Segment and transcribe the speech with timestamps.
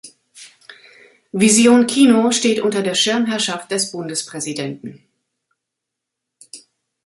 [1.31, 5.03] Vision Kino steht unter der Schirmherrschaft des Bundespräsidenten.